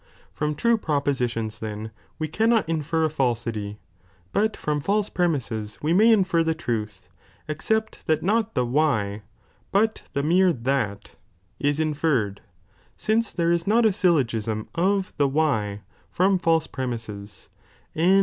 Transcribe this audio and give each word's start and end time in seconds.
From 0.33 0.55
true 0.55 0.79
propositions 0.79 1.59
then 1.59 1.91
we 2.17 2.27
cannot 2.27 2.67
infer 2.67 3.03
a, 3.03 3.09
falsity, 3.11 3.77
but 4.33 4.57
from 4.57 4.81
false 4.81 5.09
premises 5.09 5.77
we 5.83 5.93
may 5.93 6.11
infer 6.11 6.41
the 6.43 6.55
truth, 6.55 7.07
except 7.47 8.07
that 8.07 8.23
not 8.23 8.55
the 8.55 8.65
why,' 8.65 9.11
'i,^°' 9.21 9.21
f'^'^''' 9.21 9.21
but 9.71 10.01
the 10.13 10.23
more 10.23 10.51
that 10.51 11.17
(is 11.59 11.79
inferred), 11.79 12.41
since 12.97 13.31
there 13.31 13.51
is 13.51 13.67
not 13.67 13.83
JS*"fL^I|l^• 13.83 14.23
sylk^sm 14.57 14.67
of 14.73 15.13
the 15.17 15.27
why 15.27 15.81
from 16.09 16.39
false 16.39 16.65
premises, 16.65 17.49
and 17.93 18.01
Avm. 18.03 18.19